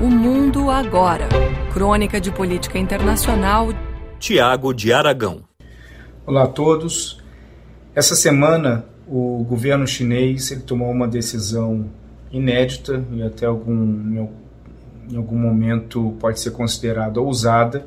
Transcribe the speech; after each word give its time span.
O 0.00 0.10
Mundo 0.10 0.70
Agora. 0.70 1.28
Crônica 1.72 2.20
de 2.20 2.32
Política 2.32 2.78
Internacional. 2.78 3.68
Tiago 4.18 4.74
de 4.74 4.92
Aragão. 4.92 5.44
Olá 6.26 6.42
a 6.42 6.48
todos. 6.48 7.22
Essa 7.94 8.16
semana, 8.16 8.86
o 9.06 9.44
governo 9.44 9.86
chinês 9.86 10.50
ele 10.50 10.62
tomou 10.62 10.90
uma 10.90 11.06
decisão 11.06 11.88
inédita 12.32 13.04
e 13.12 13.22
até 13.22 13.46
algum, 13.46 14.28
em 15.08 15.16
algum 15.16 15.38
momento 15.38 16.16
pode 16.18 16.40
ser 16.40 16.50
considerada 16.50 17.20
ousada, 17.20 17.86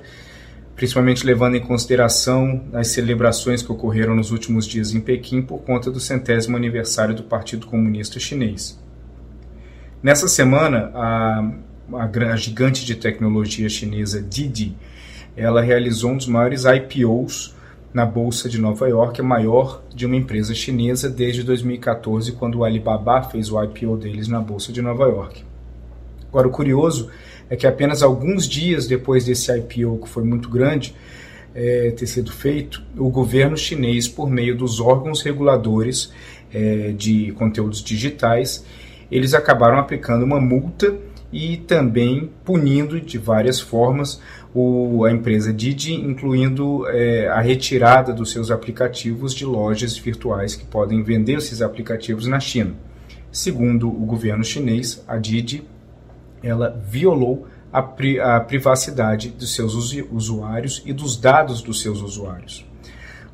principalmente 0.77 1.25
levando 1.25 1.55
em 1.55 1.61
consideração 1.61 2.63
as 2.71 2.87
celebrações 2.87 3.61
que 3.61 3.71
ocorreram 3.71 4.15
nos 4.15 4.31
últimos 4.31 4.65
dias 4.65 4.93
em 4.93 5.01
Pequim 5.01 5.41
por 5.41 5.59
conta 5.59 5.91
do 5.91 5.99
centésimo 5.99 6.55
aniversário 6.55 7.13
do 7.13 7.23
Partido 7.23 7.67
Comunista 7.67 8.17
Chinês. 8.17 8.81
Nessa 10.01 10.29
semana, 10.29 10.89
a 10.95 11.51
a, 11.93 12.35
gigante 12.35 12.85
de 12.85 12.95
tecnologia 12.95 13.69
chinesa 13.69 14.21
Didi, 14.21 14.75
ela 15.35 15.61
realizou 15.61 16.11
um 16.11 16.17
dos 16.17 16.27
maiores 16.27 16.63
IPOs 16.65 17.55
na 17.93 18.05
bolsa 18.05 18.49
de 18.49 18.59
Nova 18.59 18.87
York, 18.87 19.21
a 19.21 19.23
maior 19.23 19.83
de 19.93 20.05
uma 20.05 20.15
empresa 20.15 20.53
chinesa 20.53 21.09
desde 21.09 21.43
2014, 21.43 22.33
quando 22.33 22.59
o 22.59 22.63
Alibaba 22.63 23.23
fez 23.23 23.51
o 23.51 23.63
IPO 23.63 23.97
deles 23.97 24.27
na 24.27 24.39
bolsa 24.39 24.71
de 24.71 24.81
Nova 24.81 25.05
York. 25.05 25.43
Agora, 26.29 26.47
o 26.47 26.51
curioso 26.51 27.09
é 27.49 27.55
que 27.55 27.65
apenas 27.65 28.03
alguns 28.03 28.47
dias 28.47 28.87
depois 28.87 29.25
desse 29.25 29.51
IPO, 29.55 29.99
que 30.03 30.09
foi 30.09 30.23
muito 30.23 30.49
grande, 30.49 30.93
é, 31.55 31.91
ter 31.91 32.05
sido 32.05 32.31
feito, 32.31 32.83
o 32.95 33.09
governo 33.09 33.57
chinês, 33.57 34.07
por 34.07 34.29
meio 34.29 34.55
dos 34.55 34.79
órgãos 34.79 35.21
reguladores 35.21 36.11
é, 36.53 36.91
de 36.91 37.31
conteúdos 37.31 37.81
digitais, 37.81 38.65
eles 39.09 39.33
acabaram 39.33 39.79
aplicando 39.79 40.23
uma 40.23 40.39
multa 40.39 40.95
e 41.31 41.57
também 41.57 42.31
punindo 42.45 42.99
de 43.01 43.17
várias 43.17 43.59
formas 43.59 44.21
o, 44.53 45.03
a 45.05 45.11
empresa 45.11 45.53
Didi, 45.53 45.93
incluindo 45.93 46.87
é, 46.87 47.27
a 47.27 47.41
retirada 47.41 48.13
dos 48.13 48.31
seus 48.31 48.49
aplicativos 48.49 49.33
de 49.33 49.45
lojas 49.45 49.97
virtuais 49.97 50.55
que 50.55 50.65
podem 50.65 51.03
vender 51.03 51.37
esses 51.37 51.61
aplicativos 51.61 52.27
na 52.27 52.39
China. 52.39 52.73
Segundo 53.31 53.87
o 53.87 54.05
governo 54.05 54.43
chinês, 54.43 55.03
a 55.07 55.17
Didi 55.17 55.63
ela 56.41 56.69
violou 56.69 57.47
a, 57.71 57.81
pri, 57.81 58.19
a 58.19 58.39
privacidade 58.39 59.29
dos 59.29 59.53
seus 59.53 59.73
usuários 60.11 60.81
e 60.85 60.93
dos 60.93 61.17
dados 61.17 61.61
dos 61.61 61.81
seus 61.81 62.01
usuários. 62.01 62.65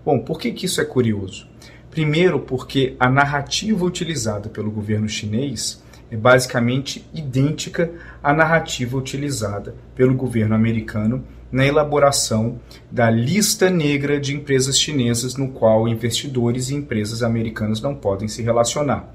Bom, 0.04 0.20
por 0.20 0.40
que, 0.40 0.52
que 0.52 0.66
isso 0.66 0.82
é 0.82 0.86
curioso? 0.86 1.48
Primeiro, 1.90 2.40
porque 2.40 2.96
a 3.00 3.10
narrativa 3.10 3.86
utilizada 3.86 4.50
pelo 4.50 4.72
governo 4.72 5.08
chinês 5.08 5.83
é 6.14 6.16
basicamente 6.16 7.04
idêntica 7.12 7.92
à 8.22 8.32
narrativa 8.32 8.96
utilizada 8.96 9.74
pelo 9.96 10.14
governo 10.14 10.54
americano 10.54 11.24
na 11.52 11.66
elaboração 11.66 12.60
da 12.92 13.10
lista 13.10 13.68
negra 13.68 14.20
de 14.20 14.36
empresas 14.36 14.80
chinesas, 14.80 15.36
no 15.36 15.50
qual 15.50 15.88
investidores 15.88 16.70
e 16.70 16.76
empresas 16.76 17.24
americanas 17.24 17.82
não 17.82 17.96
podem 17.96 18.28
se 18.28 18.44
relacionar. 18.44 19.12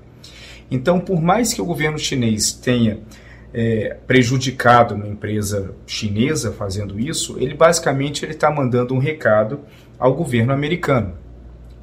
Então, 0.69 0.99
por 0.99 1.23
mais 1.23 1.55
que 1.55 1.63
o 1.63 1.65
governo 1.65 2.01
chinês 2.01 2.51
tenha 2.53 2.99
é, 3.55 3.97
prejudicado 4.05 4.97
uma 4.97 5.07
empresa 5.07 5.77
chinesa 5.87 6.51
fazendo 6.51 6.99
isso, 6.99 7.39
ele 7.39 7.55
basicamente 7.55 8.25
ele 8.25 8.33
está 8.33 8.51
mandando 8.51 8.93
um 8.93 8.99
recado 8.99 9.61
ao 9.97 10.15
governo 10.15 10.53
americano. 10.53 11.15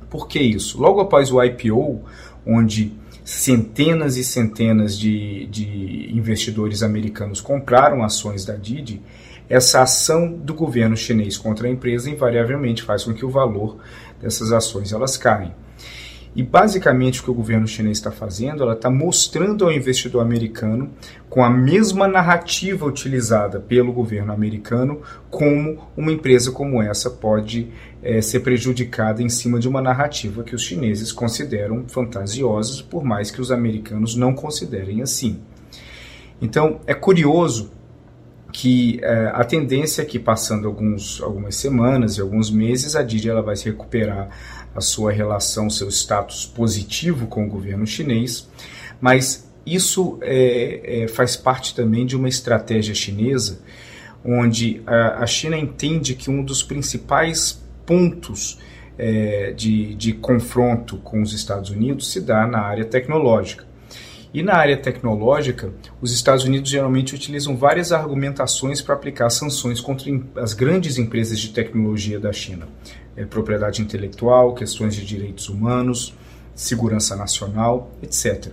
Por 0.10 0.28
que 0.28 0.40
isso? 0.40 0.78
Logo 0.78 1.00
após 1.00 1.32
o 1.32 1.42
IPO, 1.42 2.04
onde 2.46 2.94
centenas 3.24 4.18
e 4.18 4.24
centenas 4.24 4.98
de, 4.98 5.48
de 5.48 6.12
investidores 6.14 6.84
americanos 6.84 7.42
compraram 7.42 8.04
ações 8.04 8.46
da 8.46 8.56
Didi, 8.56 9.02
essa 9.50 9.82
ação 9.82 10.32
do 10.32 10.54
governo 10.54 10.96
chinês 10.96 11.38
contra 11.38 11.68
a 11.68 11.72
empresa 11.72 12.10
invariavelmente 12.10 12.84
faz 12.84 13.04
com 13.04 13.14
que 13.14 13.26
o 13.26 13.30
valor 13.30 13.78
dessas 14.22 14.52
ações 14.52 14.92
elas 14.92 15.18
caem. 15.18 15.54
E 16.36 16.44
basicamente 16.44 17.22
o 17.22 17.24
que 17.24 17.32
o 17.32 17.34
governo 17.34 17.66
chinês 17.66 17.98
está 17.98 18.12
fazendo, 18.12 18.62
ela 18.62 18.74
está 18.74 18.90
mostrando 18.90 19.64
ao 19.64 19.72
investidor 19.72 20.22
americano, 20.22 20.92
com 21.30 21.42
a 21.42 21.50
mesma 21.50 22.08
narrativa 22.10 22.86
utilizada 22.86 23.60
pelo 23.60 23.94
governo 23.94 24.34
americano, 24.34 25.02
como 25.30 25.88
uma 25.96 26.12
empresa 26.12 26.52
como 26.52 26.82
essa 26.82 27.10
pode 27.10 27.70
é, 28.04 28.22
ser 28.22 28.42
prejudicada 28.42 29.24
em 29.24 29.30
cima 29.30 29.60
de 29.60 29.70
uma 29.70 29.82
narrativa 29.82 30.44
que 30.44 30.54
os 30.54 30.62
chineses 30.62 31.14
consideram 31.14 31.86
fantasiosa, 31.88 32.84
por 32.84 33.04
mais 33.04 33.32
que 33.32 33.40
os 33.40 33.50
americanos 33.50 34.16
não 34.16 34.34
considerem 34.34 35.02
assim. 35.02 35.40
Então 36.42 36.82
é 36.86 36.94
curioso 36.94 37.72
que 38.56 39.02
é, 39.04 39.32
a 39.34 39.44
tendência 39.44 40.02
é 40.02 40.06
que 40.06 40.18
passando 40.18 40.66
alguns, 40.66 41.22
algumas 41.22 41.58
semanas 41.58 42.18
e 42.18 42.22
alguns 42.22 42.50
meses 42.50 42.96
a 42.96 43.04
Didi 43.04 43.30
ela 43.30 43.42
vai 43.42 43.58
se 43.58 43.66
recuperar 43.66 44.30
a 44.74 44.80
sua 44.80 45.12
relação, 45.12 45.70
seu 45.70 45.90
status 45.90 46.46
positivo 46.46 47.28
com 47.28 47.46
o 47.46 47.50
governo 47.50 47.86
chinês, 47.86 48.50
mas 49.02 49.46
isso 49.66 50.18
é, 50.22 51.04
é, 51.04 51.08
faz 51.10 51.36
parte 51.36 51.76
também 51.76 52.06
de 52.06 52.16
uma 52.16 52.30
estratégia 52.30 52.96
chinesa, 52.96 53.60
onde 54.24 54.82
a, 54.88 55.24
a 55.24 55.28
China 55.28 55.58
entende 55.58 56.16
que 56.16 56.32
um 56.32 56.42
dos 56.42 56.64
principais 56.64 57.62
pontos 57.86 58.58
é, 58.98 59.52
de, 59.52 59.96
de 59.96 60.14
confronto 60.14 60.96
com 61.00 61.22
os 61.22 61.34
Estados 61.34 61.72
Unidos 61.72 62.10
se 62.10 62.22
dá 62.22 62.48
na 62.48 62.60
área 62.60 62.86
tecnológica. 62.86 63.66
E 64.36 64.44
na 64.44 64.56
área 64.56 64.76
tecnológica, 64.76 65.74
os 66.02 66.12
Estados 66.12 66.44
Unidos 66.44 66.70
geralmente 66.70 67.16
utilizam 67.16 67.56
várias 67.56 67.94
argumentações 67.94 68.82
para 68.82 68.94
aplicar 68.94 69.30
sanções 69.30 69.80
contra 69.80 70.12
as 70.36 70.52
grandes 70.52 70.98
empresas 70.98 71.40
de 71.40 71.52
tecnologia 71.52 72.20
da 72.20 72.34
China. 72.34 72.68
É, 73.16 73.24
propriedade 73.24 73.82
intelectual, 73.82 74.54
questões 74.54 74.94
de 74.94 75.06
direitos 75.06 75.48
humanos, 75.48 76.14
segurança 76.54 77.16
nacional, 77.16 77.90
etc. 78.04 78.52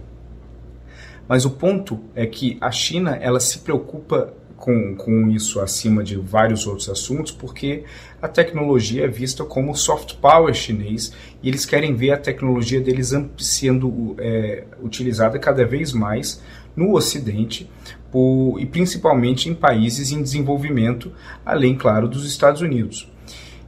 Mas 1.26 1.44
o 1.44 1.50
ponto 1.50 1.98
é 2.14 2.26
que 2.26 2.56
a 2.60 2.70
China 2.70 3.18
ela 3.20 3.40
se 3.40 3.58
preocupa 3.58 4.32
com, 4.62 4.94
com 4.94 5.28
isso 5.28 5.58
acima 5.58 6.04
de 6.04 6.16
vários 6.16 6.68
outros 6.68 6.88
assuntos, 6.88 7.32
porque 7.32 7.82
a 8.22 8.28
tecnologia 8.28 9.04
é 9.06 9.08
vista 9.08 9.44
como 9.44 9.74
soft 9.74 10.14
power 10.18 10.54
chinês 10.54 11.12
e 11.42 11.48
eles 11.48 11.66
querem 11.66 11.96
ver 11.96 12.12
a 12.12 12.16
tecnologia 12.16 12.80
deles 12.80 13.12
sendo 13.38 14.14
é, 14.20 14.62
utilizada 14.80 15.36
cada 15.36 15.66
vez 15.66 15.92
mais 15.92 16.40
no 16.76 16.94
Ocidente 16.94 17.68
por, 18.08 18.56
e 18.60 18.64
principalmente 18.64 19.48
em 19.48 19.54
países 19.54 20.12
em 20.12 20.22
desenvolvimento, 20.22 21.10
além, 21.44 21.76
claro, 21.76 22.06
dos 22.06 22.24
Estados 22.24 22.60
Unidos. 22.60 23.10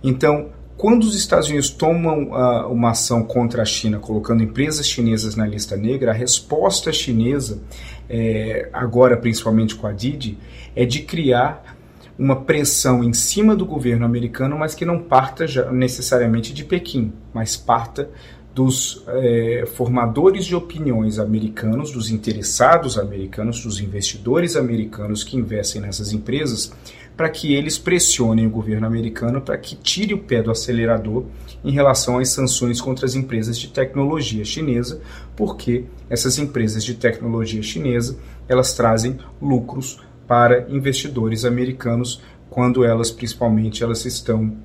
Então, 0.01 0.51
quando 0.77 1.05
os 1.05 1.15
Estados 1.15 1.49
Unidos 1.49 1.71
tomam 1.71 2.31
uh, 2.31 2.73
uma 2.73 2.91
ação 2.91 3.23
contra 3.23 3.63
a 3.63 3.65
China, 3.65 3.99
colocando 3.99 4.43
empresas 4.43 4.87
chinesas 4.87 5.37
na 5.37 5.47
lista 5.47 5.77
negra, 5.77 6.11
a 6.11 6.15
resposta 6.15 6.93
chinesa, 6.93 7.63
é, 8.09 8.69
agora 8.73 9.17
principalmente 9.17 9.75
com 9.77 9.87
a 9.87 9.93
Didi, 9.93 10.39
é 10.75 10.85
de 10.85 11.01
criar 11.01 11.77
uma 12.19 12.37
pressão 12.37 13.03
em 13.03 13.13
cima 13.13 13.57
do 13.57 13.65
governo 13.65 14.05
americano, 14.05 14.59
mas 14.59 14.75
que 14.75 14.85
não 14.85 15.01
parta 15.01 15.47
necessariamente 15.73 16.53
de 16.53 16.65
Pequim, 16.65 17.13
mas 17.33 17.57
parta 17.57 18.11
dos 18.55 19.03
é, 19.09 19.65
formadores 19.75 20.47
de 20.47 20.55
opiniões 20.55 21.19
americanos, 21.19 21.91
dos 21.91 22.09
interessados 22.09 22.97
americanos, 22.97 23.61
dos 23.65 23.81
investidores 23.81 24.55
americanos 24.55 25.25
que 25.25 25.37
investem 25.37 25.83
nessas 25.83 26.13
empresas, 26.13 26.73
para 27.17 27.29
que 27.29 27.53
eles 27.53 27.79
pressionem 27.79 28.47
o 28.47 28.51
governo 28.51 28.87
americano 28.87 29.41
para 29.41 29.59
que 29.59 29.77
tire 29.77 30.15
o 30.15 30.19
pé 30.19 30.43
do 30.43 30.51
acelerador 30.51 31.25
em 31.65 31.71
relação 31.73 32.19
às 32.19 32.29
sanções 32.29 32.81
contra 32.81 33.07
as 33.07 33.15
empresas 33.15 33.59
de 33.59 33.69
tecnologia 33.69 34.45
chinesa, 34.45 35.01
porque 35.37 35.85
essas 36.09 36.39
empresas 36.39 36.85
de 36.85 36.95
tecnologia 36.95 37.63
chinesa 37.63 38.17
elas 38.49 38.75
trazem 38.75 39.19
lucros 39.41 40.01
para 40.27 40.67
investidores 40.69 41.45
americanos 41.45 42.21
quando 42.51 42.85
elas 42.85 43.11
principalmente 43.11 43.83
elas 43.83 44.05
estão 44.05 44.57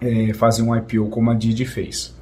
é, 0.00 0.32
fazem 0.34 0.64
um 0.64 0.76
IPO 0.76 1.08
como 1.08 1.30
a 1.30 1.34
Didi 1.34 1.64
fez. 1.64 2.14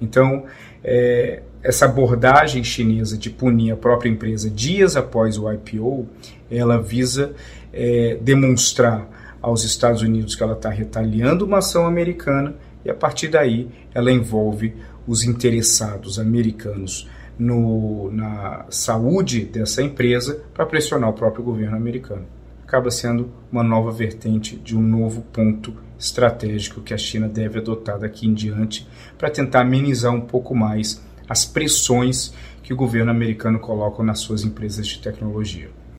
Então, 0.00 0.44
é, 0.82 1.42
essa 1.62 1.84
abordagem 1.84 2.64
chinesa 2.64 3.18
de 3.18 3.30
punir 3.30 3.72
a 3.72 3.76
própria 3.76 4.08
empresa 4.08 4.48
dias 4.48 4.96
após 4.96 5.36
o 5.38 5.50
IPO, 5.50 6.08
ela 6.50 6.80
visa 6.80 7.32
é, 7.72 8.18
demonstrar 8.20 9.08
aos 9.42 9.64
Estados 9.64 10.02
Unidos 10.02 10.34
que 10.34 10.42
ela 10.42 10.54
está 10.54 10.70
retaliando 10.70 11.44
uma 11.44 11.58
ação 11.58 11.86
americana 11.86 12.54
e 12.84 12.90
a 12.90 12.94
partir 12.94 13.28
daí 13.28 13.68
ela 13.94 14.10
envolve 14.10 14.74
os 15.06 15.24
interessados 15.24 16.18
americanos 16.18 17.08
no, 17.38 18.10
na 18.12 18.66
saúde 18.68 19.44
dessa 19.44 19.82
empresa 19.82 20.42
para 20.52 20.66
pressionar 20.66 21.10
o 21.10 21.14
próprio 21.14 21.42
governo 21.42 21.76
americano. 21.76 22.26
Acaba 22.70 22.88
sendo 22.88 23.32
uma 23.50 23.64
nova 23.64 23.90
vertente 23.90 24.54
de 24.54 24.76
um 24.76 24.80
novo 24.80 25.22
ponto 25.22 25.74
estratégico 25.98 26.80
que 26.80 26.94
a 26.94 26.96
China 26.96 27.26
deve 27.26 27.58
adotar 27.58 27.98
daqui 27.98 28.28
em 28.28 28.32
diante 28.32 28.86
para 29.18 29.28
tentar 29.28 29.62
amenizar 29.62 30.14
um 30.14 30.20
pouco 30.20 30.54
mais 30.54 31.04
as 31.28 31.44
pressões 31.44 32.32
que 32.62 32.72
o 32.72 32.76
governo 32.76 33.10
americano 33.10 33.58
coloca 33.58 34.04
nas 34.04 34.20
suas 34.20 34.44
empresas 34.44 34.86
de 34.86 35.00
tecnologia. 35.00 35.68